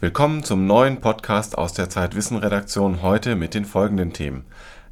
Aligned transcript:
Willkommen 0.00 0.44
zum 0.44 0.64
neuen 0.64 1.00
Podcast 1.00 1.58
aus 1.58 1.72
der 1.72 1.90
Zeitwissen-Redaktion 1.90 3.02
heute 3.02 3.34
mit 3.34 3.52
den 3.54 3.64
folgenden 3.64 4.12
Themen. 4.12 4.44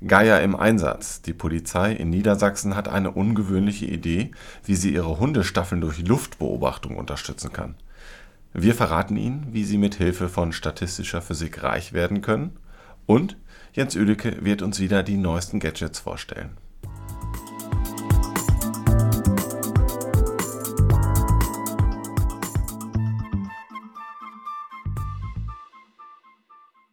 Geier 0.05 0.41
im 0.41 0.57
Einsatz. 0.57 1.23
Die 1.23 1.33
Polizei 1.33 1.93
in 1.93 2.11
Niedersachsen 2.11 2.75
hat 2.75 2.89
eine 2.89 3.13
ungewöhnliche 3.13 3.87
Idee, 3.87 4.33
wie 4.65 4.75
sie 4.75 4.93
ihre 4.93 5.21
Hundestaffeln 5.21 5.81
durch 5.81 6.01
Luftbeobachtung 6.01 6.97
unterstützen 6.97 7.53
kann. 7.53 7.77
Wir 8.53 8.75
verraten 8.75 9.17
Ihnen, 9.17 9.47
wie 9.53 9.63
Sie 9.63 9.79
mit 9.79 9.95
Hilfe 9.95 10.29
von 10.29 10.53
statistischer 10.53 11.23
Physik 11.23 11.63
reich 11.63 11.93
werden 11.93 12.21
können. 12.21 12.57
Und 13.07 13.37
Jens 13.75 13.95
Oehleke 13.95 14.45
wird 14.45 14.61
uns 14.61 14.81
wieder 14.81 15.05
die 15.05 15.19
neuesten 15.19 15.61
Gadgets 15.61 16.01
vorstellen. 16.01 16.57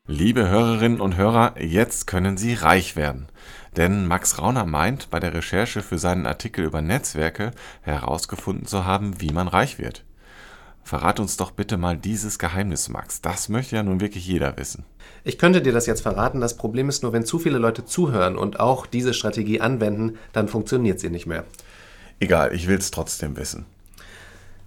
Liebe 0.06 0.50
Hörerinnen 0.50 1.00
und 1.00 1.16
Hörer, 1.16 1.56
jetzt 1.62 2.08
können 2.08 2.36
Sie 2.36 2.56
reich 2.56 2.98
werden. 2.98 3.28
Denn 3.78 4.06
Max 4.06 4.38
Rauner 4.38 4.66
meint, 4.66 5.10
bei 5.10 5.22
der 5.22 5.34
Recherche 5.34 5.82
für 5.82 5.98
seinen 5.98 6.26
Artikel 6.26 6.66
über 6.66 6.82
Netzwerke 6.82 7.52
herausgefunden 7.84 8.66
zu 8.66 8.84
haben, 8.84 9.22
wie 9.22 9.32
man 9.32 9.48
reich 9.48 9.80
wird. 9.80 10.04
Verrat 10.84 11.22
uns 11.22 11.38
doch 11.38 11.52
bitte 11.52 11.78
mal 11.78 11.96
dieses 11.96 12.38
Geheimnis, 12.38 12.90
Max. 12.90 13.22
Das 13.22 13.48
möchte 13.48 13.78
ja 13.78 13.84
nun 13.84 14.02
wirklich 14.02 14.28
jeder 14.28 14.58
wissen. 14.58 14.84
Ich 15.24 15.38
könnte 15.38 15.62
dir 15.62 15.72
das 15.72 15.86
jetzt 15.86 16.02
verraten. 16.02 16.42
Das 16.42 16.58
Problem 16.58 16.90
ist 16.90 17.02
nur, 17.02 17.14
wenn 17.14 17.24
zu 17.24 17.40
viele 17.40 17.58
Leute 17.58 17.86
zuhören 17.86 18.36
und 18.36 18.60
auch 18.60 18.86
diese 18.86 19.14
Strategie 19.14 19.62
anwenden, 19.62 20.18
dann 20.34 20.50
funktioniert 20.50 21.00
sie 21.00 21.12
nicht 21.12 21.28
mehr. 21.28 21.46
Egal, 22.20 22.54
ich 22.54 22.68
will 22.68 22.78
es 22.78 22.92
trotzdem 22.92 23.38
wissen. 23.38 23.66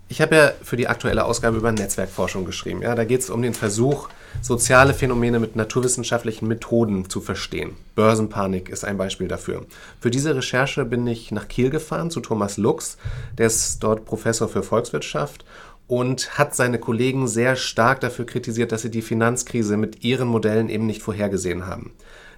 Ich 0.08 0.22
habe 0.22 0.36
ja 0.36 0.52
für 0.62 0.76
die 0.76 0.88
aktuelle 0.88 1.24
Ausgabe 1.26 1.58
über 1.58 1.72
Netzwerkforschung 1.72 2.46
geschrieben. 2.46 2.80
Ja, 2.80 2.94
da 2.94 3.04
geht 3.04 3.20
es 3.20 3.28
um 3.28 3.42
den 3.42 3.54
Versuch, 3.54 4.08
soziale 4.42 4.94
Phänomene 4.94 5.38
mit 5.38 5.56
naturwissenschaftlichen 5.56 6.48
Methoden 6.48 7.08
zu 7.08 7.20
verstehen. 7.20 7.72
Börsenpanik 7.94 8.68
ist 8.68 8.84
ein 8.84 8.96
Beispiel 8.96 9.28
dafür. 9.28 9.64
Für 10.00 10.10
diese 10.10 10.34
Recherche 10.34 10.84
bin 10.84 11.06
ich 11.06 11.30
nach 11.32 11.48
Kiel 11.48 11.70
gefahren 11.70 12.10
zu 12.10 12.20
Thomas 12.20 12.56
Lux, 12.56 12.98
der 13.38 13.46
ist 13.46 13.82
dort 13.82 14.04
Professor 14.04 14.48
für 14.48 14.62
Volkswirtschaft 14.62 15.44
und 15.88 16.38
hat 16.38 16.54
seine 16.54 16.78
Kollegen 16.78 17.28
sehr 17.28 17.56
stark 17.56 18.00
dafür 18.00 18.26
kritisiert, 18.26 18.72
dass 18.72 18.82
sie 18.82 18.90
die 18.90 19.02
Finanzkrise 19.02 19.76
mit 19.76 20.04
ihren 20.04 20.28
Modellen 20.28 20.68
eben 20.68 20.86
nicht 20.86 21.02
vorhergesehen 21.02 21.66
haben. 21.66 21.92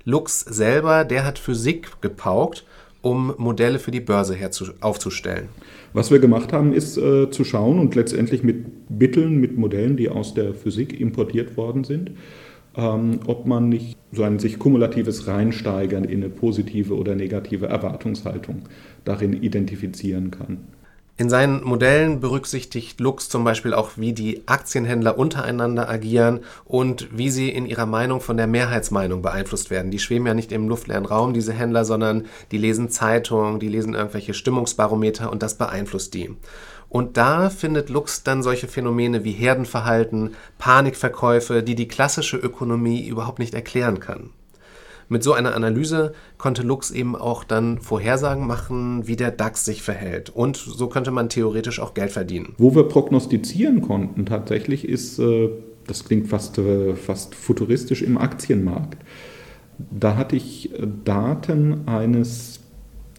Lux 0.04 0.40
selber, 0.40 1.04
der 1.04 1.24
hat 1.24 1.38
Physik 1.38 2.00
gepaukt, 2.00 2.64
um 3.00 3.34
Modelle 3.38 3.78
für 3.78 3.90
die 3.90 4.00
Börse 4.00 4.36
aufzustellen. 4.80 5.48
Was 5.92 6.10
wir 6.10 6.18
gemacht 6.18 6.52
haben, 6.52 6.72
ist 6.72 6.98
äh, 6.98 7.30
zu 7.30 7.44
schauen 7.44 7.78
und 7.78 7.94
letztendlich 7.94 8.42
mit 8.42 8.90
Mitteln, 8.90 9.38
mit 9.38 9.56
Modellen, 9.56 9.96
die 9.96 10.08
aus 10.08 10.34
der 10.34 10.54
Physik 10.54 10.98
importiert 11.00 11.56
worden 11.56 11.84
sind, 11.84 12.12
ähm, 12.76 13.20
ob 13.26 13.46
man 13.46 13.68
nicht 13.68 13.96
so 14.12 14.22
ein 14.22 14.38
sich 14.38 14.58
kumulatives 14.58 15.26
Reinsteigern 15.26 16.04
in 16.04 16.22
eine 16.22 16.30
positive 16.30 16.94
oder 16.94 17.14
negative 17.14 17.66
Erwartungshaltung 17.66 18.62
darin 19.04 19.32
identifizieren 19.32 20.30
kann. 20.30 20.58
In 21.20 21.28
seinen 21.28 21.64
Modellen 21.64 22.20
berücksichtigt 22.20 23.00
Lux 23.00 23.28
zum 23.28 23.42
Beispiel 23.42 23.74
auch, 23.74 23.90
wie 23.96 24.12
die 24.12 24.44
Aktienhändler 24.46 25.18
untereinander 25.18 25.88
agieren 25.88 26.44
und 26.64 27.08
wie 27.10 27.28
sie 27.28 27.48
in 27.48 27.66
ihrer 27.66 27.86
Meinung 27.86 28.20
von 28.20 28.36
der 28.36 28.46
Mehrheitsmeinung 28.46 29.20
beeinflusst 29.20 29.68
werden. 29.68 29.90
Die 29.90 29.98
schweben 29.98 30.28
ja 30.28 30.34
nicht 30.34 30.52
im 30.52 30.68
luftleeren 30.68 31.06
Raum, 31.06 31.34
diese 31.34 31.52
Händler, 31.52 31.84
sondern 31.84 32.26
die 32.52 32.58
lesen 32.58 32.88
Zeitungen, 32.88 33.58
die 33.58 33.66
lesen 33.66 33.94
irgendwelche 33.94 34.32
Stimmungsbarometer 34.32 35.32
und 35.32 35.42
das 35.42 35.58
beeinflusst 35.58 36.14
die. 36.14 36.36
Und 36.88 37.16
da 37.16 37.50
findet 37.50 37.90
Lux 37.90 38.22
dann 38.22 38.44
solche 38.44 38.68
Phänomene 38.68 39.24
wie 39.24 39.32
Herdenverhalten, 39.32 40.36
Panikverkäufe, 40.58 41.64
die 41.64 41.74
die 41.74 41.88
klassische 41.88 42.36
Ökonomie 42.36 43.04
überhaupt 43.04 43.40
nicht 43.40 43.54
erklären 43.54 43.98
kann. 43.98 44.30
Mit 45.10 45.22
so 45.22 45.32
einer 45.32 45.54
Analyse 45.54 46.12
konnte 46.36 46.62
Lux 46.62 46.90
eben 46.90 47.16
auch 47.16 47.42
dann 47.42 47.78
Vorhersagen 47.78 48.46
machen, 48.46 49.06
wie 49.06 49.16
der 49.16 49.30
DAX 49.30 49.64
sich 49.64 49.82
verhält. 49.82 50.28
Und 50.30 50.56
so 50.56 50.88
könnte 50.88 51.10
man 51.10 51.30
theoretisch 51.30 51.80
auch 51.80 51.94
Geld 51.94 52.10
verdienen. 52.10 52.54
Wo 52.58 52.74
wir 52.74 52.84
prognostizieren 52.84 53.80
konnten 53.80 54.26
tatsächlich 54.26 54.86
ist, 54.86 55.18
äh, 55.18 55.48
das 55.86 56.04
klingt 56.04 56.28
fast, 56.28 56.58
äh, 56.58 56.94
fast 56.94 57.34
futuristisch, 57.34 58.02
im 58.02 58.18
Aktienmarkt. 58.18 58.98
Da 59.78 60.16
hatte 60.16 60.36
ich 60.36 60.74
äh, 60.74 60.86
Daten 61.04 61.88
eines 61.88 62.60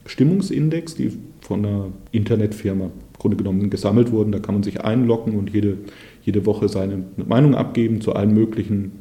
Stimmungsindex, 0.05 0.93
die 0.93 1.17
von 1.41 1.65
einer 1.65 1.85
Internetfirma 2.11 2.85
im 2.85 2.91
Grunde 3.17 3.37
genommen 3.37 3.71
gesammelt 3.71 4.11
wurden. 4.11 4.31
Da 4.31 4.39
kann 4.39 4.53
man 4.53 4.63
sich 4.63 4.81
einloggen 4.81 5.37
und 5.37 5.49
jede, 5.49 5.77
jede 6.21 6.45
Woche 6.45 6.69
seine 6.69 7.03
Meinung 7.17 7.55
abgeben 7.55 7.99
zu 8.01 8.13
allen 8.13 8.33
möglichen 8.33 8.91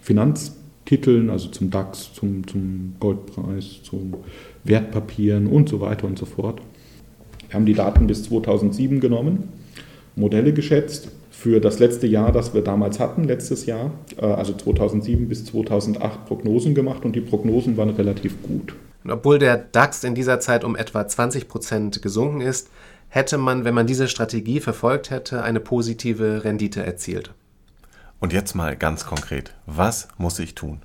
Finanz- 0.00 0.55
Titeln, 0.86 1.28
also 1.28 1.48
zum 1.48 1.70
DAX, 1.70 2.14
zum, 2.14 2.46
zum 2.46 2.94
Goldpreis, 2.98 3.82
zu 3.82 4.24
Wertpapieren 4.64 5.46
und 5.46 5.68
so 5.68 5.80
weiter 5.80 6.06
und 6.06 6.18
so 6.18 6.24
fort. 6.24 6.60
Wir 7.48 7.54
haben 7.54 7.66
die 7.66 7.74
Daten 7.74 8.06
bis 8.06 8.22
2007 8.24 9.00
genommen, 9.00 9.48
Modelle 10.14 10.54
geschätzt 10.54 11.08
für 11.30 11.60
das 11.60 11.78
letzte 11.78 12.06
Jahr, 12.06 12.32
das 12.32 12.54
wir 12.54 12.62
damals 12.62 12.98
hatten, 12.98 13.24
letztes 13.24 13.66
Jahr, 13.66 13.90
äh, 14.16 14.24
also 14.24 14.54
2007 14.54 15.28
bis 15.28 15.44
2008 15.44 16.24
Prognosen 16.24 16.74
gemacht 16.74 17.04
und 17.04 17.14
die 17.14 17.20
Prognosen 17.20 17.76
waren 17.76 17.90
relativ 17.90 18.42
gut. 18.42 18.74
Und 19.04 19.10
obwohl 19.10 19.38
der 19.38 19.56
DAX 19.56 20.02
in 20.02 20.14
dieser 20.14 20.40
Zeit 20.40 20.64
um 20.64 20.74
etwa 20.74 21.06
20 21.06 21.46
Prozent 21.46 22.02
gesunken 22.02 22.40
ist, 22.40 22.70
hätte 23.08 23.38
man, 23.38 23.64
wenn 23.64 23.74
man 23.74 23.86
diese 23.86 24.08
Strategie 24.08 24.60
verfolgt 24.60 25.10
hätte, 25.10 25.42
eine 25.42 25.60
positive 25.60 26.42
Rendite 26.44 26.84
erzielt. 26.84 27.32
Und 28.18 28.32
jetzt 28.32 28.54
mal 28.54 28.76
ganz 28.76 29.04
konkret, 29.06 29.54
was 29.66 30.08
muss 30.16 30.38
ich 30.38 30.54
tun? 30.54 30.82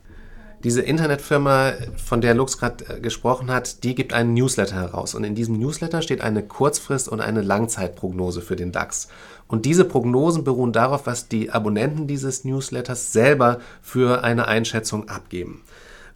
Diese 0.63 0.81
Internetfirma, 0.81 1.73
von 1.95 2.21
der 2.21 2.35
Lux 2.35 2.59
gerade 2.59 2.85
äh, 2.87 2.99
gesprochen 2.99 3.49
hat, 3.49 3.83
die 3.83 3.95
gibt 3.95 4.13
einen 4.13 4.35
Newsletter 4.35 4.75
heraus. 4.75 5.15
Und 5.15 5.23
in 5.23 5.33
diesem 5.33 5.57
Newsletter 5.57 6.03
steht 6.03 6.21
eine 6.21 6.43
Kurzfrist- 6.43 7.09
und 7.09 7.19
eine 7.19 7.41
Langzeitprognose 7.41 8.41
für 8.41 8.55
den 8.55 8.71
DAX. 8.71 9.07
Und 9.47 9.65
diese 9.65 9.85
Prognosen 9.85 10.43
beruhen 10.43 10.71
darauf, 10.71 11.07
was 11.07 11.27
die 11.27 11.49
Abonnenten 11.49 12.05
dieses 12.05 12.45
Newsletters 12.45 13.11
selber 13.11 13.59
für 13.81 14.23
eine 14.23 14.47
Einschätzung 14.47 15.09
abgeben. 15.09 15.63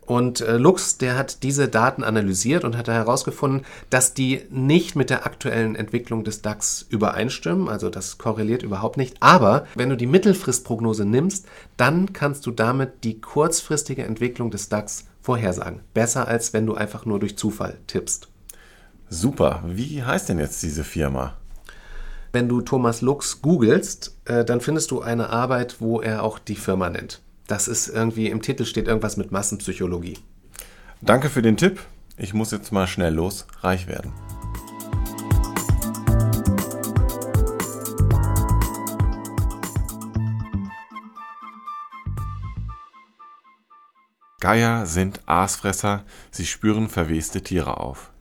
Und 0.05 0.41
äh, 0.41 0.57
Lux, 0.57 0.97
der 0.97 1.17
hat 1.17 1.41
diese 1.41 1.67
Daten 1.67 2.03
analysiert 2.03 2.63
und 2.63 2.77
hat 2.77 2.87
herausgefunden, 2.87 3.65
dass 3.89 4.13
die 4.13 4.43
nicht 4.51 4.95
mit 4.95 5.09
der 5.09 5.25
aktuellen 5.25 5.75
Entwicklung 5.75 6.23
des 6.23 6.41
DAX 6.41 6.85
übereinstimmen. 6.89 7.67
Also 7.67 7.89
das 7.89 8.17
korreliert 8.17 8.61
überhaupt 8.61 8.97
nicht. 8.97 9.17
Aber 9.19 9.65
wenn 9.75 9.89
du 9.89 9.97
die 9.97 10.05
Mittelfristprognose 10.05 11.05
nimmst, 11.05 11.47
dann 11.77 12.13
kannst 12.13 12.45
du 12.45 12.51
damit 12.51 13.03
die 13.03 13.19
kurzfristige 13.19 14.03
Entwicklung 14.03 14.51
des 14.51 14.69
DAX 14.69 15.05
vorhersagen. 15.21 15.81
Besser 15.93 16.27
als 16.27 16.53
wenn 16.53 16.67
du 16.67 16.75
einfach 16.75 17.05
nur 17.05 17.19
durch 17.19 17.37
Zufall 17.37 17.77
tippst. 17.87 18.27
Super. 19.09 19.63
Wie 19.65 20.03
heißt 20.03 20.29
denn 20.29 20.39
jetzt 20.39 20.61
diese 20.61 20.83
Firma? 20.83 21.33
Wenn 22.31 22.49
du 22.49 22.61
Thomas 22.61 23.01
Lux 23.01 23.41
googelst, 23.41 24.17
äh, 24.25 24.43
dann 24.43 24.61
findest 24.61 24.91
du 24.91 25.01
eine 25.01 25.29
Arbeit, 25.29 25.77
wo 25.79 26.01
er 26.01 26.21
auch 26.21 26.37
die 26.37 26.55
Firma 26.55 26.89
nennt. 26.89 27.21
Das 27.47 27.67
ist 27.67 27.87
irgendwie, 27.87 28.27
im 28.27 28.41
Titel 28.41 28.65
steht 28.65 28.87
irgendwas 28.87 29.17
mit 29.17 29.31
Massenpsychologie. 29.31 30.17
Danke 31.01 31.29
für 31.29 31.43
den 31.43 31.57
Tipp. 31.57 31.79
Ich 32.17 32.33
muss 32.33 32.51
jetzt 32.51 32.71
mal 32.71 32.87
schnell 32.87 33.13
los, 33.13 33.45
reich 33.61 33.87
werden. 33.87 34.13
Geier 44.39 44.85
sind 44.85 45.21
Aasfresser, 45.25 46.05
sie 46.31 46.45
spüren 46.45 46.87
verweste 46.87 47.41
Tiere 47.41 47.77
auf. 47.77 48.11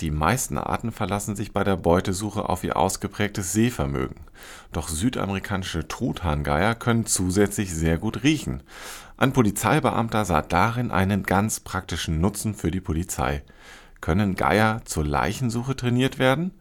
Die 0.00 0.10
meisten 0.10 0.56
Arten 0.56 0.92
verlassen 0.92 1.36
sich 1.36 1.52
bei 1.52 1.62
der 1.62 1.76
Beutesuche 1.76 2.48
auf 2.48 2.64
ihr 2.64 2.78
ausgeprägtes 2.78 3.52
Sehvermögen. 3.52 4.22
Doch 4.72 4.88
südamerikanische 4.88 5.86
Truthahngeier 5.88 6.74
können 6.74 7.04
zusätzlich 7.04 7.74
sehr 7.74 7.98
gut 7.98 8.22
riechen. 8.22 8.62
Ein 9.18 9.34
Polizeibeamter 9.34 10.24
sah 10.24 10.40
darin 10.40 10.90
einen 10.90 11.24
ganz 11.24 11.60
praktischen 11.60 12.18
Nutzen 12.18 12.54
für 12.54 12.70
die 12.70 12.80
Polizei. 12.80 13.42
Können 14.00 14.36
Geier 14.36 14.80
zur 14.86 15.04
Leichensuche 15.04 15.76
trainiert 15.76 16.18
werden? 16.18 16.52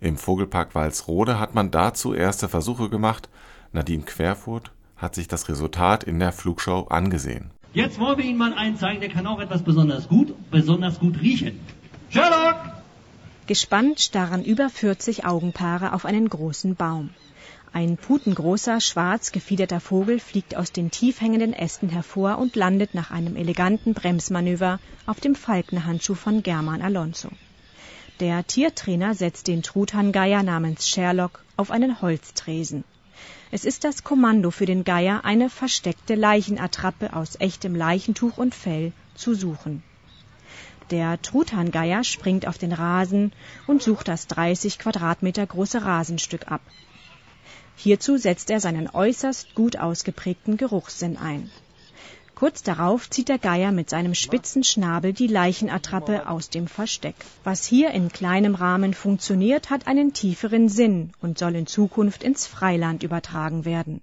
Im 0.00 0.16
Vogelpark 0.16 0.74
Walsrode 0.74 1.38
hat 1.38 1.54
man 1.54 1.70
dazu 1.70 2.14
erste 2.14 2.48
Versuche 2.48 2.88
gemacht. 2.88 3.28
Nadine 3.70 4.02
Querfurt 4.02 4.72
hat 4.96 5.14
sich 5.14 5.28
das 5.28 5.48
Resultat 5.48 6.02
in 6.02 6.18
der 6.18 6.32
Flugshow 6.32 6.88
angesehen. 6.90 7.52
Jetzt 7.72 8.00
wollen 8.00 8.18
wir 8.18 8.24
Ihnen 8.24 8.38
mal 8.38 8.54
einen 8.54 8.76
zeigen, 8.76 9.00
der 9.00 9.10
kann 9.10 9.28
auch 9.28 9.38
etwas 9.38 9.62
besonders 9.62 10.08
gut, 10.08 10.34
besonders 10.50 10.98
gut 10.98 11.20
riechen. 11.20 11.60
Sherlock! 12.08 12.77
Gespannt 13.48 13.98
starren 14.00 14.44
über 14.44 14.68
40 14.68 15.24
Augenpaare 15.24 15.94
auf 15.94 16.04
einen 16.04 16.28
großen 16.28 16.76
Baum. 16.76 17.08
Ein 17.72 17.96
putengroßer, 17.96 18.78
schwarz 18.78 19.32
gefiederter 19.32 19.80
Vogel 19.80 20.20
fliegt 20.20 20.54
aus 20.54 20.70
den 20.70 20.90
tief 20.90 21.22
hängenden 21.22 21.54
Ästen 21.54 21.88
hervor 21.88 22.36
und 22.36 22.56
landet 22.56 22.92
nach 22.92 23.10
einem 23.10 23.36
eleganten 23.36 23.94
Bremsmanöver 23.94 24.80
auf 25.06 25.20
dem 25.20 25.34
Falkenhandschuh 25.34 26.14
von 26.14 26.42
German 26.42 26.82
Alonso. 26.82 27.30
Der 28.20 28.46
Tiertrainer 28.46 29.14
setzt 29.14 29.48
den 29.48 29.62
Truthahngeier 29.62 30.42
namens 30.42 30.86
Sherlock 30.86 31.42
auf 31.56 31.70
einen 31.70 32.02
Holztresen. 32.02 32.84
Es 33.50 33.64
ist 33.64 33.84
das 33.84 34.04
Kommando 34.04 34.50
für 34.50 34.66
den 34.66 34.84
Geier, 34.84 35.24
eine 35.24 35.48
versteckte 35.48 36.16
Leichenattrappe 36.16 37.16
aus 37.16 37.40
echtem 37.40 37.74
Leichentuch 37.74 38.36
und 38.36 38.54
Fell 38.54 38.92
zu 39.14 39.32
suchen. 39.32 39.82
Der 40.90 41.20
Truthahngeier 41.20 42.02
springt 42.02 42.46
auf 42.46 42.56
den 42.56 42.72
Rasen 42.72 43.32
und 43.66 43.82
sucht 43.82 44.08
das 44.08 44.26
30 44.26 44.78
Quadratmeter 44.78 45.46
große 45.46 45.84
Rasenstück 45.84 46.50
ab. 46.50 46.62
Hierzu 47.76 48.16
setzt 48.16 48.50
er 48.50 48.60
seinen 48.60 48.88
äußerst 48.88 49.54
gut 49.54 49.76
ausgeprägten 49.76 50.56
Geruchssinn 50.56 51.16
ein. 51.16 51.50
Kurz 52.34 52.62
darauf 52.62 53.10
zieht 53.10 53.28
der 53.28 53.38
Geier 53.38 53.72
mit 53.72 53.90
seinem 53.90 54.14
spitzen 54.14 54.62
Schnabel 54.62 55.12
die 55.12 55.26
Leichenattrappe 55.26 56.28
aus 56.28 56.50
dem 56.50 56.68
Versteck. 56.68 57.16
Was 57.42 57.66
hier 57.66 57.90
in 57.90 58.10
kleinem 58.10 58.54
Rahmen 58.54 58.94
funktioniert, 58.94 59.70
hat 59.70 59.88
einen 59.88 60.12
tieferen 60.12 60.68
Sinn 60.68 61.10
und 61.20 61.36
soll 61.36 61.56
in 61.56 61.66
Zukunft 61.66 62.22
ins 62.22 62.46
Freiland 62.46 63.02
übertragen 63.02 63.64
werden. 63.64 64.02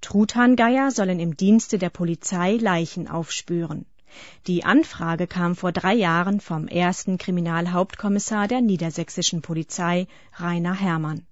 Truthahngeier 0.00 0.92
sollen 0.92 1.18
im 1.18 1.36
Dienste 1.36 1.78
der 1.78 1.90
Polizei 1.90 2.56
Leichen 2.56 3.08
aufspüren. 3.08 3.84
Die 4.46 4.64
Anfrage 4.64 5.26
kam 5.26 5.56
vor 5.56 5.72
drei 5.72 5.94
Jahren 5.94 6.40
vom 6.40 6.68
ersten 6.68 7.18
Kriminalhauptkommissar 7.18 8.48
der 8.48 8.60
niedersächsischen 8.60 9.42
Polizei, 9.42 10.06
Rainer 10.36 10.74
Herrmann. 10.74 11.26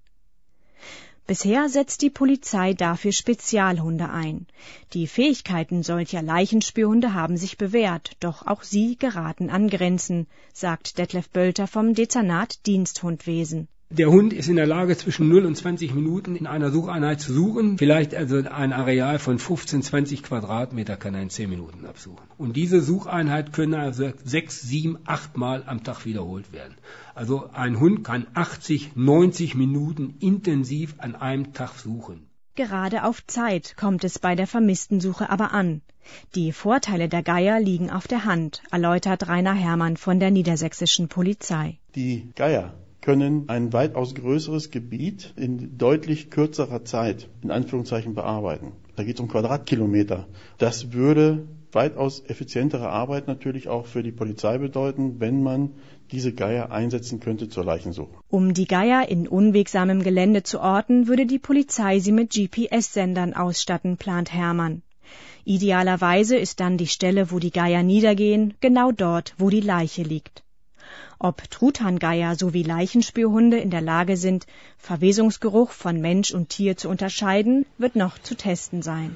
Bisher 1.27 1.69
setzt 1.69 2.03
die 2.03 2.11
Polizei 2.11 2.73
dafür 2.73 3.11
Spezialhunde 3.11 4.09
ein. 4.09 4.45
Die 4.93 5.07
Fähigkeiten 5.07 5.81
solcher 5.81 6.21
Leichenspürhunde 6.21 7.15
haben 7.15 7.37
sich 7.37 7.57
bewährt, 7.57 8.15
doch 8.19 8.45
auch 8.45 8.61
sie 8.61 8.95
geraten 8.95 9.49
an 9.49 9.67
Grenzen, 9.67 10.27
sagt 10.53 10.99
Detlef 10.99 11.31
Bölter 11.31 11.65
vom 11.65 11.95
Dezernat 11.95 12.67
Diensthundwesen. 12.67 13.67
Der 13.91 14.09
Hund 14.09 14.33
ist 14.33 14.49
in 14.49 14.55
der 14.55 14.65
Lage, 14.65 14.97
zwischen 14.97 15.29
0 15.29 15.45
und 15.45 15.55
20 15.55 15.93
Minuten 15.93 16.35
in 16.35 16.47
einer 16.47 16.71
Sucheinheit 16.71 17.21
zu 17.21 17.31
suchen. 17.31 17.77
Vielleicht 17.77 18.15
also 18.15 18.37
ein 18.37 18.73
Areal 18.73 19.19
von 19.19 19.37
15, 19.37 19.83
20 19.83 20.23
Quadratmeter 20.23 20.97
kann 20.97 21.13
er 21.13 21.21
in 21.21 21.29
10 21.29 21.47
Minuten 21.51 21.85
absuchen. 21.85 22.25
Und 22.39 22.55
diese 22.55 22.81
Sucheinheit 22.81 23.53
können 23.53 23.75
also 23.75 24.11
6, 24.23 24.61
7, 24.63 24.97
8 25.05 25.37
Mal 25.37 25.63
am 25.67 25.83
Tag 25.83 26.03
wiederholt 26.03 26.51
werden. 26.51 26.75
Also 27.13 27.51
ein 27.53 27.79
Hund 27.79 28.03
kann 28.03 28.25
80, 28.33 28.95
90 28.95 29.53
Minuten 29.53 30.15
intensiv 30.19 30.95
an 30.97 31.15
einem 31.15 31.53
Tag 31.53 31.75
suchen. 31.75 32.27
Gerade 32.55 33.03
auf 33.03 33.25
Zeit 33.27 33.77
kommt 33.77 34.03
es 34.03 34.17
bei 34.17 34.33
der 34.33 34.47
Vermisstensuche 34.47 35.29
aber 35.29 35.53
an. 35.53 35.81
Die 36.33 36.53
Vorteile 36.53 37.07
der 37.07 37.21
Geier 37.21 37.59
liegen 37.59 37.91
auf 37.91 38.07
der 38.07 38.25
Hand, 38.25 38.63
erläutert 38.71 39.27
Rainer 39.27 39.53
Herrmann 39.53 39.95
von 39.95 40.19
der 40.19 40.31
niedersächsischen 40.31 41.07
Polizei. 41.07 41.77
Die 41.93 42.31
Geier 42.35 42.73
können 43.05 43.49
ein 43.49 43.71
weitaus 43.71 44.15
größeres 44.15 44.71
Gebiet 44.71 45.31
in 45.37 45.77
deutlich 45.77 46.31
kürzerer 46.31 46.83
Zeit 46.85 47.29
in 47.43 47.51
Anführungszeichen 47.51 48.15
bearbeiten. 48.15 48.71
Da 48.95 49.03
geht 49.03 49.17
es 49.17 49.21
um 49.21 49.27
Quadratkilometer. 49.27 50.25
Das 50.57 50.91
würde 50.91 51.47
weitaus 51.71 52.23
effizientere 52.27 52.89
Arbeit 52.89 53.27
natürlich 53.27 53.67
auch 53.67 53.85
für 53.85 54.01
die 54.01 54.11
Polizei 54.11 54.57
bedeuten, 54.57 55.19
wenn 55.19 55.43
man 55.43 55.73
diese 56.09 56.33
Geier 56.33 56.71
einsetzen 56.71 57.19
könnte 57.19 57.47
zur 57.47 57.63
Leichensuche. 57.63 58.15
Um 58.27 58.55
die 58.55 58.65
Geier 58.65 59.07
in 59.07 59.27
unwegsamem 59.27 60.01
Gelände 60.01 60.41
zu 60.41 60.59
orten, 60.59 61.07
würde 61.07 61.27
die 61.27 61.37
Polizei 61.37 61.99
sie 61.99 62.11
mit 62.11 62.31
GPS-Sendern 62.31 63.35
ausstatten, 63.35 63.97
plant 63.97 64.33
Hermann. 64.33 64.81
Idealerweise 65.43 66.37
ist 66.37 66.59
dann 66.59 66.77
die 66.77 66.87
Stelle, 66.87 67.29
wo 67.29 67.37
die 67.37 67.51
Geier 67.51 67.83
niedergehen, 67.83 68.55
genau 68.61 68.91
dort, 68.91 69.35
wo 69.37 69.51
die 69.51 69.61
Leiche 69.61 70.01
liegt. 70.01 70.44
Ob 71.19 71.49
Truthahngeier 71.49 72.35
sowie 72.35 72.63
Leichenspürhunde 72.63 73.57
in 73.57 73.69
der 73.69 73.81
Lage 73.81 74.17
sind, 74.17 74.45
Verwesungsgeruch 74.77 75.71
von 75.71 76.01
Mensch 76.01 76.31
und 76.31 76.49
Tier 76.49 76.75
zu 76.75 76.89
unterscheiden, 76.89 77.65
wird 77.77 77.95
noch 77.95 78.19
zu 78.19 78.35
testen 78.35 78.81
sein. 78.81 79.15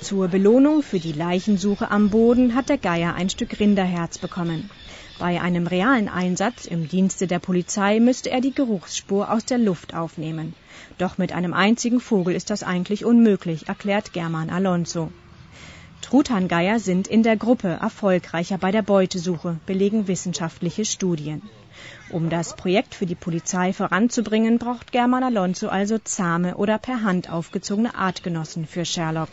Zur 0.00 0.28
Belohnung 0.28 0.82
für 0.82 0.98
die 0.98 1.12
Leichensuche 1.12 1.90
am 1.90 2.10
Boden 2.10 2.54
hat 2.54 2.68
der 2.68 2.76
Geier 2.76 3.14
ein 3.14 3.30
Stück 3.30 3.58
Rinderherz 3.58 4.18
bekommen. 4.18 4.68
Bei 5.18 5.40
einem 5.40 5.66
realen 5.66 6.08
Einsatz 6.08 6.66
im 6.66 6.88
Dienste 6.88 7.26
der 7.26 7.38
Polizei 7.38 8.00
müsste 8.00 8.30
er 8.30 8.40
die 8.40 8.54
Geruchsspur 8.54 9.30
aus 9.30 9.44
der 9.44 9.58
Luft 9.58 9.94
aufnehmen. 9.94 10.54
Doch 10.98 11.18
mit 11.18 11.32
einem 11.32 11.54
einzigen 11.54 12.00
Vogel 12.00 12.34
ist 12.34 12.50
das 12.50 12.62
eigentlich 12.62 13.04
unmöglich, 13.04 13.68
erklärt 13.68 14.12
German 14.12 14.50
Alonso. 14.50 15.10
Truthahngeier 16.04 16.80
sind 16.80 17.08
in 17.08 17.22
der 17.22 17.38
Gruppe 17.38 17.78
erfolgreicher 17.80 18.58
bei 18.58 18.70
der 18.70 18.82
Beutesuche, 18.82 19.56
belegen 19.64 20.06
wissenschaftliche 20.06 20.84
Studien. 20.84 21.40
Um 22.10 22.28
das 22.28 22.54
Projekt 22.56 22.94
für 22.94 23.06
die 23.06 23.14
Polizei 23.14 23.72
voranzubringen, 23.72 24.58
braucht 24.58 24.92
German 24.92 25.24
Alonso 25.24 25.68
also 25.68 25.96
zahme 25.96 26.56
oder 26.56 26.76
per 26.76 27.02
Hand 27.02 27.30
aufgezogene 27.30 27.94
Artgenossen 27.94 28.66
für 28.66 28.84
Sherlock. 28.84 29.30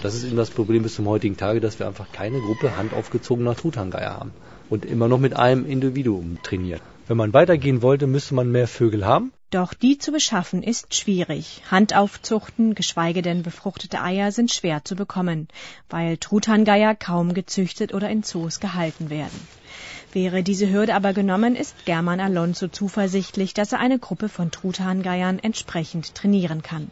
Das 0.00 0.14
ist 0.14 0.24
eben 0.24 0.36
das 0.36 0.48
Problem 0.48 0.82
bis 0.82 0.94
zum 0.94 1.06
heutigen 1.08 1.36
Tage, 1.36 1.60
dass 1.60 1.78
wir 1.78 1.86
einfach 1.86 2.10
keine 2.10 2.40
Gruppe 2.40 2.74
handaufgezogener 2.78 3.54
Truthahngeier 3.54 4.14
haben 4.14 4.32
und 4.70 4.86
immer 4.86 5.08
noch 5.08 5.18
mit 5.18 5.36
einem 5.36 5.66
Individuum 5.66 6.38
trainieren. 6.42 6.80
Wenn 7.06 7.18
man 7.18 7.34
weitergehen 7.34 7.82
wollte, 7.82 8.06
müsste 8.06 8.34
man 8.34 8.50
mehr 8.50 8.66
Vögel 8.66 9.04
haben. 9.04 9.30
Doch 9.50 9.74
die 9.74 9.96
zu 9.96 10.10
beschaffen 10.10 10.64
ist 10.64 10.94
schwierig. 10.94 11.62
Handaufzuchten, 11.70 12.74
geschweige 12.74 13.22
denn 13.22 13.44
befruchtete 13.44 14.02
Eier 14.02 14.32
sind 14.32 14.50
schwer 14.50 14.84
zu 14.84 14.96
bekommen, 14.96 15.46
weil 15.88 16.16
Truthahngeier 16.16 16.96
kaum 16.96 17.32
gezüchtet 17.32 17.94
oder 17.94 18.10
in 18.10 18.24
Zoos 18.24 18.58
gehalten 18.58 19.08
werden. 19.08 19.46
Wäre 20.12 20.42
diese 20.42 20.68
Hürde 20.68 20.94
aber 20.94 21.12
genommen, 21.12 21.54
ist 21.54 21.84
German 21.84 22.18
Alonso 22.18 22.66
zuversichtlich, 22.66 23.54
dass 23.54 23.70
er 23.70 23.78
eine 23.78 24.00
Gruppe 24.00 24.28
von 24.28 24.50
Truthahngeiern 24.50 25.38
entsprechend 25.38 26.14
trainieren 26.16 26.62
kann. 26.62 26.90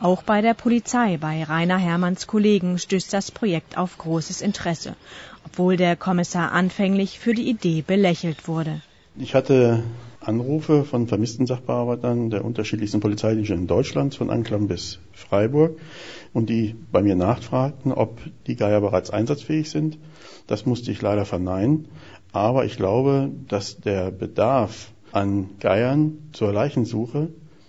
Auch 0.00 0.22
bei 0.22 0.40
der 0.40 0.54
Polizei, 0.54 1.18
bei 1.18 1.44
Rainer 1.44 1.78
Hermanns 1.78 2.26
Kollegen, 2.26 2.78
stößt 2.78 3.12
das 3.12 3.30
Projekt 3.30 3.76
auf 3.76 3.98
großes 3.98 4.40
Interesse, 4.40 4.96
obwohl 5.44 5.76
der 5.76 5.96
Kommissar 5.96 6.52
anfänglich 6.52 7.18
für 7.18 7.34
die 7.34 7.48
Idee 7.48 7.82
belächelt 7.82 8.48
wurde. 8.48 8.80
Ich 9.16 9.34
hatte 9.34 9.84
Anrufe 10.26 10.84
von 10.84 11.06
vermissten 11.06 11.46
Sachbearbeitern 11.46 12.30
der 12.30 12.44
unterschiedlichsten 12.44 13.00
Polizeidienste 13.00 13.54
in 13.54 13.66
Deutschland, 13.66 14.14
von 14.14 14.30
Anklam 14.30 14.68
bis 14.68 14.98
Freiburg, 15.12 15.78
und 16.32 16.48
die 16.48 16.74
bei 16.90 17.02
mir 17.02 17.14
nachfragten, 17.14 17.92
ob 17.92 18.20
die 18.46 18.56
Geier 18.56 18.80
bereits 18.80 19.10
einsatzfähig 19.10 19.70
sind. 19.70 19.98
Das 20.46 20.66
musste 20.66 20.90
ich 20.90 21.00
leider 21.02 21.24
verneinen. 21.24 21.88
Aber 22.32 22.64
ich 22.64 22.76
glaube, 22.76 23.30
dass 23.48 23.78
der 23.80 24.10
Bedarf 24.10 24.92
an 25.12 25.50
Geiern 25.60 26.18
zur 26.32 26.52
Leichensuche 26.52 27.28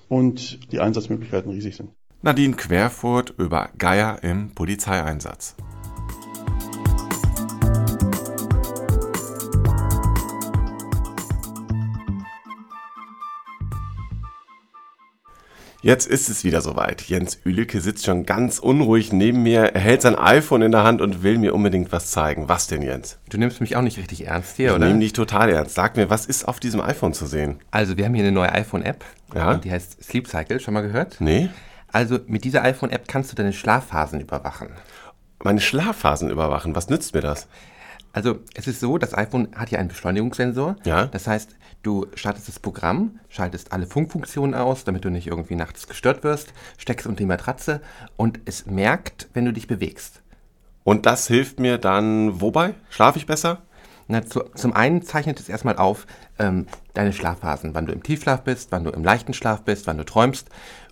und 0.10 0.72
die 0.72 0.80
Einsatzmöglichkeiten 0.80 1.52
riesig 1.52 1.76
sind. 1.76 1.92
Nadine 2.22 2.56
Querfurt 2.56 3.36
über 3.38 3.70
Geier 3.78 4.24
im 4.24 4.50
Polizeieinsatz. 4.56 5.56
Jetzt 15.86 16.08
ist 16.08 16.30
es 16.30 16.44
wieder 16.44 16.62
soweit. 16.62 17.04
Jens 17.04 17.38
Ülicke 17.46 17.80
sitzt 17.80 18.06
schon 18.06 18.26
ganz 18.26 18.58
unruhig 18.58 19.14
neben 19.14 19.44
mir. 19.44 19.76
Er 19.76 19.80
hält 19.80 20.02
sein 20.02 20.16
iPhone 20.16 20.64
in 20.64 20.72
der 20.72 20.84
Hand 20.84 21.00
und 21.00 21.22
will 21.22 21.38
mir 21.38 21.54
unbedingt 21.54 21.92
was 21.92 22.10
zeigen. 22.10 22.50
Was 22.50 22.66
denn, 22.66 22.82
Jens? 22.82 23.20
Du 23.30 23.38
nimmst 23.38 23.62
mich 23.62 23.76
auch 23.76 23.84
nicht 23.84 24.00
richtig 24.00 24.26
ernst 24.26 24.56
hier, 24.56 24.70
ich 24.70 24.76
oder? 24.76 24.88
Ich 24.88 24.90
nehme 24.90 25.02
dich 25.02 25.14
total 25.14 25.48
ernst. 25.52 25.76
Sag 25.76 25.96
mir, 25.96 26.10
was 26.10 26.26
ist 26.26 26.48
auf 26.48 26.60
diesem 26.60 26.82
iPhone 26.82 27.14
zu 27.14 27.28
sehen? 27.28 27.60
Also, 27.70 27.98
wir 27.98 28.06
haben 28.06 28.16
hier 28.16 28.24
eine 28.24 28.32
neue 28.32 28.52
iPhone-App. 28.52 29.06
Ja. 29.36 29.58
Die 29.58 29.70
heißt 29.70 30.04
Sleep 30.04 30.28
Cycle. 30.28 30.60
Schon 30.60 30.74
mal 30.74 30.82
gehört? 30.82 31.18
Nee. 31.20 31.50
Also, 31.92 32.18
mit 32.26 32.46
dieser 32.46 32.64
iPhone-App 32.64 33.08
kannst 33.08 33.32
du 33.32 33.36
deine 33.36 33.54
Schlafphasen 33.54 34.20
überwachen. 34.22 34.70
Meine 35.44 35.62
Schlafphasen 35.62 36.32
überwachen? 36.32 36.76
Was 36.76 36.90
nützt 36.90 37.14
mir 37.14 37.22
das? 37.22 37.48
Also, 38.16 38.40
es 38.54 38.66
ist 38.66 38.80
so, 38.80 38.98
das 38.98 39.14
iPhone 39.14 39.50
hat 39.56 39.72
ja 39.72 39.80
einen 39.80 39.90
Beschleunigungssensor. 39.90 40.78
Ja. 40.86 41.08
Das 41.08 41.28
heißt, 41.28 41.54
du 41.84 42.06
startest 42.16 42.48
das 42.48 42.60
Programm, 42.60 43.20
schaltest 43.28 43.74
alle 43.74 43.88
Funkfunktionen 43.88 44.56
aus, 44.56 44.86
damit 44.86 45.04
du 45.04 45.10
nicht 45.10 45.28
irgendwie 45.28 45.56
nachts 45.56 45.86
gestört 45.86 46.24
wirst, 46.24 46.54
steckst 46.78 47.08
unter 47.08 47.18
die 47.18 47.26
Matratze 47.26 47.82
und 48.16 48.40
es 48.46 48.68
merkt, 48.68 49.28
wenn 49.34 49.44
du 49.44 49.52
dich 49.52 49.68
bewegst. 49.68 50.22
Und 50.86 51.06
das 51.06 51.28
hilft 51.28 51.60
mir 51.60 51.78
dann 51.78 52.40
wobei? 52.40 52.76
Schlafe 52.90 53.18
ich 53.18 53.26
besser? 53.26 53.64
Na, 54.08 54.26
zu, 54.26 54.46
zum 54.56 54.72
einen 54.72 55.02
zeichnet 55.02 55.42
es 55.42 55.50
erstmal 55.50 55.76
auf 55.76 56.08
ähm, 56.40 56.68
deine 56.94 57.12
Schlafphasen, 57.12 57.76
wann 57.76 57.86
du 57.86 57.92
im 57.92 58.02
Tiefschlaf 58.02 58.44
bist, 58.44 58.72
wann 58.72 58.86
du 58.86 58.92
im 58.92 59.04
leichten 59.04 59.34
Schlaf 59.34 59.64
bist, 59.64 59.88
wann 59.88 59.98
du 59.98 60.06
träumst 60.06 60.48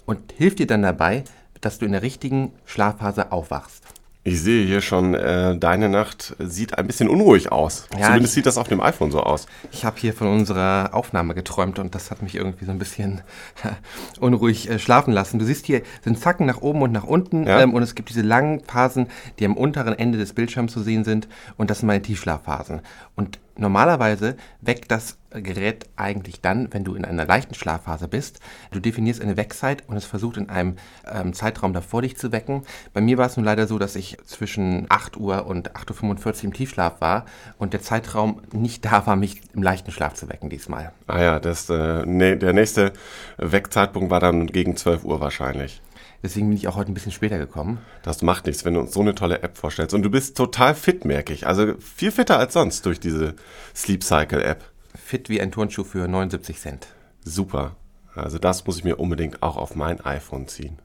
und 0.06 0.34
hilft 0.34 0.60
dir 0.60 0.68
dann 0.68 0.82
dabei, 0.82 1.24
dass 1.62 1.78
du 1.78 1.86
in 1.86 1.94
der 1.94 2.02
richtigen 2.02 2.52
Schlafphase 2.66 3.32
aufwachst. 3.32 3.86
Ich 4.26 4.40
sehe 4.42 4.66
hier 4.66 4.80
schon, 4.80 5.16
äh, 5.16 5.58
deine 5.58 5.90
Nacht 5.90 6.34
sieht 6.40 6.78
ein 6.78 6.88
bisschen 6.88 7.10
unruhig 7.10 7.52
aus. 7.52 7.88
Ja, 7.98 8.06
Zumindest 8.08 8.32
ich- 8.32 8.36
sieht 8.36 8.46
das 8.46 8.58
auf 8.58 8.70
dem 8.70 8.80
iPhone 8.80 9.12
so 9.12 9.20
aus. 9.20 9.48
Ich 9.74 9.84
habe 9.84 10.00
hier 10.00 10.14
von 10.14 10.28
unserer 10.30 10.92
Aufnahme 10.94 11.34
geträumt 11.36 11.78
und 11.78 11.94
das 11.94 12.10
hat 12.10 12.22
mich 12.22 12.36
irgendwie 12.36 12.64
so 12.64 12.72
ein 12.72 12.80
bisschen 12.80 13.20
unruhig 14.22 14.70
äh, 14.70 14.80
schlafen 14.80 15.12
lassen. 15.14 15.40
Du 15.40 15.46
siehst 15.46 15.66
hier 15.66 15.82
sind 16.04 16.18
Zacken 16.20 16.46
nach 16.46 16.62
oben 16.62 16.82
und 16.84 16.92
nach 16.94 17.04
unten 17.04 17.46
Ja. 17.46 17.60
ähm, 17.62 17.74
und 17.74 17.84
es 17.84 17.96
gibt 17.96 18.10
diese 18.10 18.22
langen 18.22 18.62
Phasen, 18.62 19.08
die 19.40 19.46
am 19.46 19.58
unteren 19.58 19.98
Ende 19.98 20.18
des 20.18 20.32
Bildschirms 20.34 20.72
zu 20.72 20.82
sehen 20.82 21.04
sind 21.04 21.28
und 21.58 21.70
das 21.70 21.80
sind 21.80 21.88
meine 21.88 22.02
Tiefschlafphasen. 22.02 22.80
Und 23.16 23.40
Normalerweise 23.56 24.36
weckt 24.62 24.90
das 24.90 25.18
Gerät 25.30 25.86
eigentlich 25.96 26.42
dann, 26.42 26.70
wenn 26.72 26.84
du 26.84 26.96
in 26.96 27.06
einer 27.06 27.26
leichten 27.26 27.54
Schlafphase 27.54 28.08
bist. 28.08 28.40
Du 28.72 28.80
definierst 28.80 29.22
eine 29.22 29.38
Weckzeit 29.38 29.84
und 29.88 29.96
es 29.96 30.06
versucht 30.06 30.38
in 30.38 30.50
einem 30.50 30.76
ähm, 31.12 31.34
Zeitraum 31.34 31.74
davor 31.74 32.02
dich 32.02 32.18
zu 32.18 32.32
wecken. 32.32 32.64
Bei 32.94 33.02
mir 33.02 33.18
war 33.18 33.28
es 33.28 33.38
nun 33.38 33.46
leider 33.46 33.68
so, 33.68 33.80
dass 33.80 33.96
ich 33.96 34.18
zwischen 34.26 34.86
8 34.90 35.18
Uhr 35.18 35.46
und 35.46 35.72
8.45 35.76 36.26
Uhr 36.26 36.44
im 36.46 36.54
Tiefschlaf 36.54 37.02
war 37.02 37.26
und 37.58 37.74
der 37.74 37.82
Zeitraum 37.82 38.42
nicht 38.52 38.86
da 38.86 39.06
war, 39.06 39.16
mich 39.16 39.42
im 39.54 39.64
leichten 39.64 39.92
Schlaf 39.92 40.14
zu 40.14 40.30
wecken 40.30 40.50
diesmal. 40.50 40.92
Ah 41.08 41.22
ja, 41.22 41.40
das, 41.40 41.70
äh, 41.70 42.04
nee, 42.06 42.36
der 42.36 42.54
nächste 42.54 42.94
Weckzeitpunkt 43.38 44.10
war 44.10 44.20
dann 44.20 44.48
gegen 44.48 44.76
12 44.76 45.04
Uhr 45.04 45.20
wahrscheinlich. 45.20 45.82
Deswegen 46.24 46.48
bin 46.48 46.58
ich 46.58 46.70
auch 46.70 46.78
heute 46.78 46.90
ein 46.92 46.94
bisschen 46.94 47.12
später 47.12 47.38
gekommen. 47.38 47.80
Das 48.02 48.22
macht 48.22 48.48
nichts, 48.48 48.64
wenn 48.64 48.74
du 48.74 48.80
uns 48.80 48.94
so 48.94 49.02
eine 49.02 49.14
tolle 49.14 49.44
App 49.44 49.58
vorstellst. 49.58 49.94
Und 49.94 50.04
du 50.04 50.10
bist 50.10 50.38
total 50.38 50.74
fit, 50.74 51.04
merke 51.04 51.34
ich. 51.34 51.46
Also 51.46 51.76
viel 51.80 52.12
fitter 52.12 52.40
als 52.40 52.54
sonst 52.54 52.86
durch 52.86 53.02
diese 53.02 53.36
Sleep 53.76 54.04
Cycle 54.04 54.42
App. 54.42 54.64
Fit 54.96 55.28
wie 55.28 55.42
ein 55.42 55.52
Turnschuh 55.52 55.84
für 55.84 56.08
79 56.08 56.58
Cent. 56.58 56.88
Super. 57.26 57.76
Also 58.16 58.38
das 58.38 58.66
muss 58.66 58.78
ich 58.78 58.84
mir 58.86 59.00
unbedingt 59.00 59.44
auch 59.44 59.58
auf 59.58 59.76
mein 59.76 60.00
iPhone 60.00 60.48
ziehen. 60.48 60.80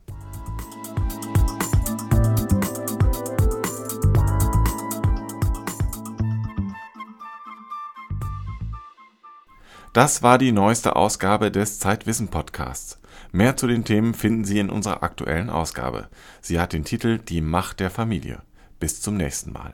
Das 9.98 10.22
war 10.22 10.38
die 10.38 10.52
neueste 10.52 10.94
Ausgabe 10.94 11.50
des 11.50 11.80
Zeitwissen 11.80 12.28
Podcasts. 12.28 13.00
Mehr 13.32 13.56
zu 13.56 13.66
den 13.66 13.82
Themen 13.84 14.14
finden 14.14 14.44
Sie 14.44 14.60
in 14.60 14.70
unserer 14.70 15.02
aktuellen 15.02 15.50
Ausgabe. 15.50 16.06
Sie 16.40 16.60
hat 16.60 16.72
den 16.72 16.84
Titel 16.84 17.18
Die 17.18 17.40
Macht 17.40 17.80
der 17.80 17.90
Familie. 17.90 18.42
Bis 18.78 19.02
zum 19.02 19.16
nächsten 19.16 19.52
Mal. 19.52 19.72